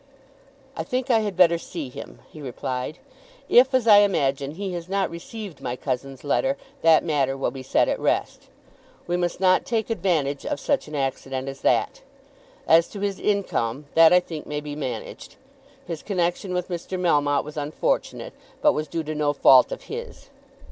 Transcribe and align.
"I 0.75 0.81
think 0.83 1.11
I 1.11 1.19
had 1.19 1.35
better 1.37 1.59
see 1.59 1.87
him," 1.89 2.21
he 2.27 2.41
replied. 2.41 2.97
"If, 3.47 3.71
as 3.75 3.85
I 3.85 3.97
imagine, 3.99 4.55
he 4.55 4.73
has 4.73 4.89
not 4.89 5.11
received 5.11 5.61
my 5.61 5.75
cousin's 5.75 6.23
letter, 6.23 6.57
that 6.81 7.03
matter 7.05 7.37
will 7.37 7.51
be 7.51 7.61
set 7.61 7.87
at 7.87 7.99
rest. 7.99 8.47
We 9.05 9.15
must 9.15 9.39
not 9.39 9.63
take 9.63 9.91
advantage 9.91 10.43
of 10.43 10.59
such 10.59 10.87
an 10.87 10.95
accident 10.95 11.47
as 11.47 11.61
that. 11.61 12.01
As 12.67 12.87
to 12.87 12.99
his 13.01 13.19
income, 13.19 13.85
that 13.93 14.11
I 14.11 14.19
think 14.21 14.47
may 14.47 14.59
be 14.59 14.75
managed. 14.75 15.35
His 15.85 16.01
connection 16.01 16.51
with 16.51 16.67
Mr. 16.69 16.99
Melmotte 16.99 17.43
was 17.43 17.55
unfortunate, 17.55 18.33
but 18.59 18.73
was 18.73 18.87
due 18.87 19.03
to 19.03 19.13
no 19.13 19.33
fault 19.33 19.71
of 19.71 19.83
his." 19.83 20.31